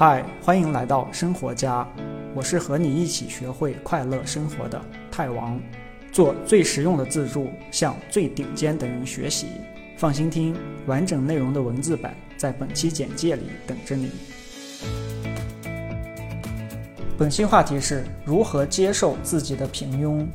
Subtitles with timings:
[0.00, 1.86] 嗨，欢迎来到生活家，
[2.34, 5.60] 我是和你一起学会快乐生活的泰王，
[6.10, 9.48] 做最实用的自助，向最顶尖的人学习。
[9.98, 14.10] 放心听，完整内容的文字版在本期简介里等着你。
[17.18, 20.26] 本期话题是如何接受自己的平庸。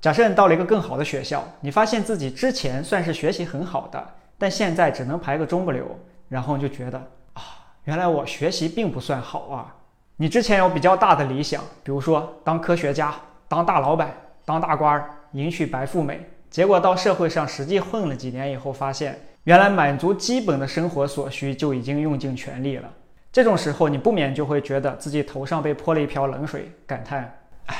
[0.00, 5.86] 假设你到了一个更好的学校，你发现自己之前算是学习很好的，但现在只能排个中不溜。
[6.28, 6.98] 然后就觉得
[7.34, 7.42] 啊，
[7.84, 9.74] 原来我学习并不算好啊。
[10.16, 13.14] 你之前有比较大的理想，比如说当科学家、
[13.46, 14.12] 当大老板、
[14.44, 22.90] 当大官儿、迎娶白富美，结果到社会上实际混了几年以后，发现原来满足基本的生活所需就已经用尽全力了。
[23.30, 27.32] 这种时候，你不免就会觉得自己头上被泼了一瓢冷水，感叹：
[27.66, 27.76] 哎，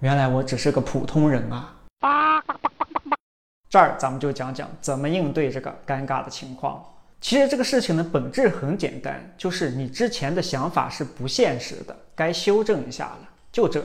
[0.00, 1.74] 原来我只是个普通人啊。
[3.68, 6.82] 这儿咱们就讲讲怎么应对这个尴尬的情况。
[7.22, 13.28] 其实这个事情的本质很简单，就是你之前的想法是不现实的，该修正一下了。
[13.52, 13.80] 就这，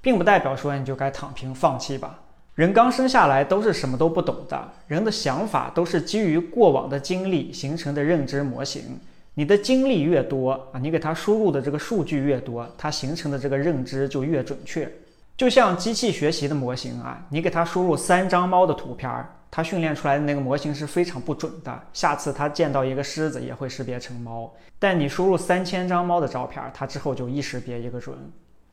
[0.00, 2.18] 并不代表说你就该躺平放弃吧。
[2.56, 8.98] 人刚生下来都是什么都不懂的，人的想法都是基于过往的经历形成的认知模型。
[9.34, 14.90] 你的经历越多啊，你给他输入的这个数据越多，它形成的这个认知就越准确。
[15.36, 19.30] 就像机器学习的模型啊，你给它输入三张猫的图片儿。
[19.50, 24.52] 它训练出来的那个模型是非常不准的，下次它见到一个狮子也会识别成猫。
[24.78, 28.16] 但你输入三千张猫的照片，它之后就一识别一个准。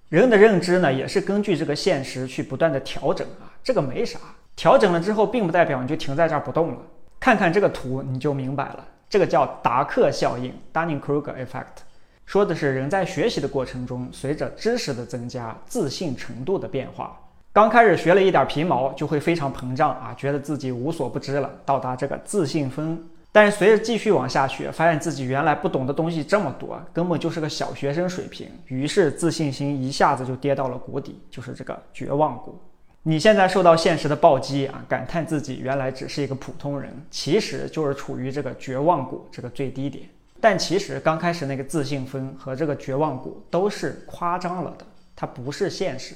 [0.10, 4.20] 人的认知呢，也是根据这个现实去不断的调整啊，这个没啥。
[4.56, 6.78] 调整了之后，并不代表你就停在这儿不动了。
[7.20, 11.84] 看看这个图，你就明白了，这个叫达克效应 （Dunning-Kruger effect），
[12.26, 17.20] 说的是人在学习的过程中，随着知识的增加，自信程度的变化。
[17.58, 23.04] 刚开始学了一点皮毛，就会非常膨胀啊，觉得自己无所不知了，到达这个自信峰。
[23.32, 32.62] 但是随着继续往下学，发现自己原来不懂的东西这么多，根本就是个小学生水平，于是自信心一下子就跌到了谷底，就是这个绝望谷。
[33.02, 40.08] 你现在受到现实的暴击啊，感叹自己原来只是一个普通人，其实就是处于这个绝望谷这个最低点。
[40.40, 44.86] 但其实刚开始那个自信峰和这个绝望谷都是夸张了的，
[45.16, 46.14] 它不是现实。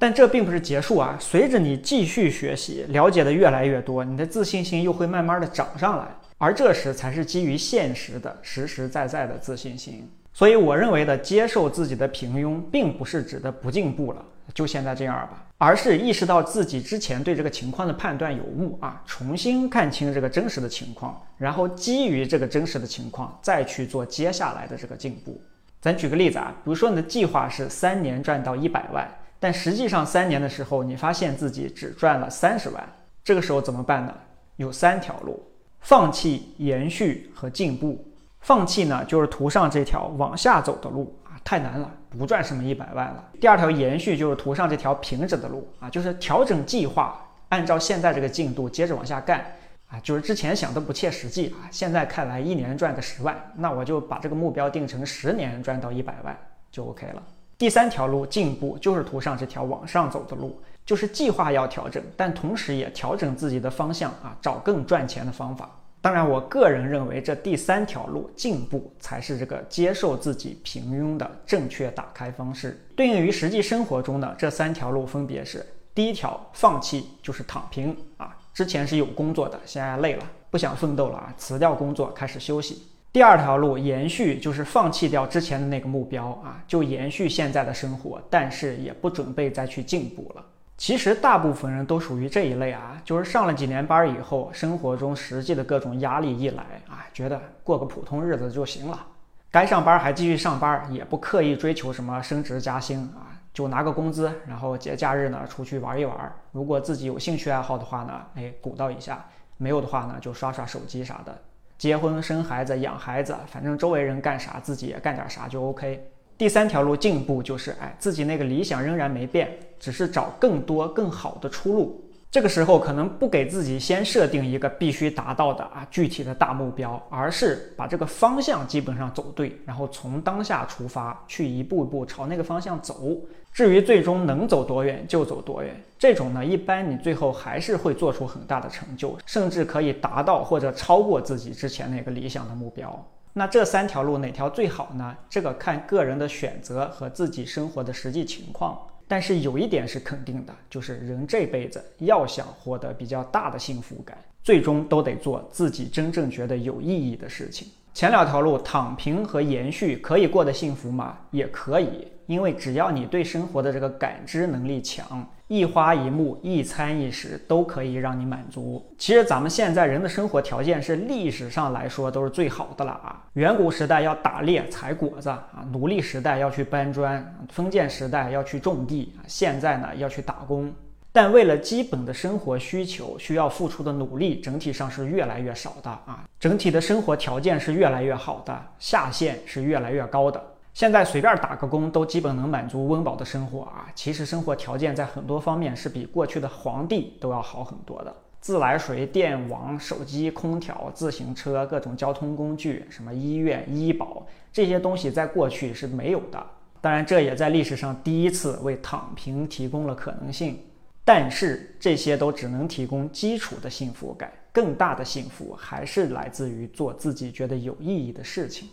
[0.00, 1.14] 但这并不是结束啊！
[1.20, 6.06] 随着你继续学习，了解的越来越多，你的自信心又会慢慢的涨上来，
[6.38, 10.10] 而这时才是基于现实的、实实在在的自信心。
[10.32, 14.24] 所以，我认为的接受自己的平庸，并不是指的不进步了，
[14.54, 25.38] 就现在这样吧，而是意识到自己之前对这个情况的判断有误啊，重新看清这个真实的情况，然后基于这个真实的情况，再去做接下来的这个进步。
[25.78, 29.06] 咱举个例子啊，比如说你的计划是三年赚到一百万。
[29.40, 32.88] 但实际上，三年的时候，你发现自己只赚了三十万，
[33.24, 34.14] 这个时候怎么办呢？
[34.56, 35.42] 有三条路：
[35.80, 38.06] 放弃、延续和进步。
[38.40, 43.24] 放弃呢，就是图上这条往下走的路啊，太难了，不赚什么一百万了。
[43.40, 47.18] 第二条延续就是图上这条平整的路啊，就是调整计划，
[47.48, 49.44] 按照现在这个进度接着往下干
[49.88, 56.38] 啊，就是之前想的不切实际啊，现在看来一年赚个十万，那我就把这个目标定成十年赚到一百万
[56.70, 57.22] 就 OK 了。
[57.60, 65.68] 第三条路进步就是图上这条往上走的路，就是计划要调整，但同时也调整自己的方向啊，找更赚钱的方法。
[66.00, 72.82] 当然，我个人认为这第三条路进步才是这个接受自己平庸的正确打开方式。
[72.96, 75.62] 对应于实际生活中的这三条路分别是：
[75.94, 82.86] 第一条，放弃就是躺平啊，之前是有工作的，现在累了，不想奋斗了啊，辞掉工作开始休息。
[83.12, 90.44] 第二条路延续就是放弃掉之前的那个目标啊，就延续现在的生活，但是也不准备再去进步了。
[90.76, 99.06] 其实大部分人都属于这一类啊，就是上了几年班以后，生活中实际的各种压力一来啊，觉得过个普通日子就行了，
[99.50, 106.32] 该上班还继续上班，也不刻意追求什么升职加薪啊，就拿个工资，然后节假日呢出去玩一玩。
[106.52, 109.16] 如果自己有兴趣爱好的话呢，哎，鼓捣一下；
[109.56, 111.36] 没有的话呢，就刷刷手机啥的。
[111.80, 116.06] 结婚生孩子养孩子，反正周围人干啥，自己也干点啥就 OK。
[116.36, 122.04] 第三条路进步就是，哎，自己那个理想仍然没变，只是找更多更好的出路。
[122.30, 133.16] 这个时候可能不给自己先设定一个必须达到的啊具体的大目标，而是把这个方向基本上走对，然后从当下出发，去一步一步朝那个方向走。
[133.52, 143.04] 至于最终能走多远就走多远，这种呢，一般你最后还是会做出很大的成就，甚至可以达到或者超过自己之前那个理想的目标。
[143.32, 145.16] 那这三条路哪条最好呢？
[145.28, 148.78] 这个看个人的选择和自己生活的实际情况。
[149.10, 157.66] 但是有一点是肯定的，就是人这辈子要想获得比较大的幸福感，最终都得做自己真正觉得有意义的事情。
[157.92, 161.18] 前两条路躺平和延续可以过得幸福吗？
[161.32, 168.88] 也可以，因为只要你对生活的这个感知能力强，一花一木、一餐一食都可以让你满足。
[168.96, 173.24] 其实咱们现在人的生活条件是历史上来说都是最好的了啊！
[173.32, 180.72] 远古时代要打猎采果子啊，奴隶时代要去搬砖，封建时代要去种地，现在呢要去打工。
[181.10, 190.40] 但为了基本的生活需求，需要付出的努力整体上是越来越少的啊，整体的生活条件是越来越好的，下限是越来越高的。
[190.72, 198.14] 现在随便打个工都基本能满足温饱的生活啊，其实生活条件在很多方面是比过去的皇帝都要好很多的。
[198.40, 206.42] 自来水、电网、手机、空调、自行车、各种交通工具，什么医院、医保这些东西，在过去是没有的。
[206.80, 210.58] 当然，这也在历史上第一次为躺平提供了可能性。
[211.04, 218.68] 但是这些都只能提供基础的幸福感，更大的幸福还是来自于做自己觉得有意义的事情。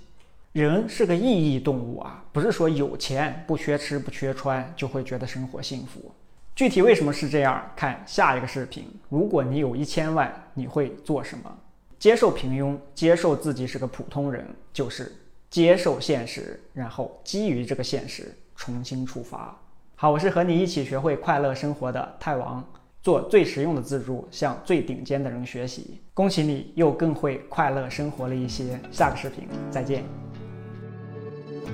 [0.57, 6.11] 人是个意义动物啊，不是说有钱不缺吃不缺穿就会觉得生活幸福。
[6.55, 7.63] 具体为什么是这样？
[7.75, 8.85] 看下一个视频。
[9.07, 11.55] 如果你有一千万，你会做什么？
[11.99, 15.15] 接受平庸，接受自己是个普通人，就是
[15.51, 19.55] 接受现实，然后基于这个现实重新出发。
[19.93, 22.67] 好，我是和你一起学会快乐生活的泰王，
[23.03, 26.01] 做最实用的自助，向最顶尖的人学习。
[26.15, 28.79] 恭喜你又更会快乐生活了一些。
[28.91, 30.03] 下个视频再见。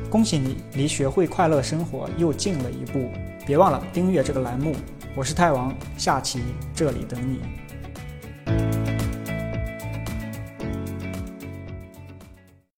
[0.10, 3.10] 恭喜你离学会快乐生活又近了一步。
[3.46, 4.76] 别忘了订阅这个栏目。
[5.16, 6.40] 我是泰王，下期
[6.74, 7.63] 这里等你。